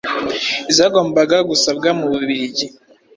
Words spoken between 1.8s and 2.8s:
mu Bubiligi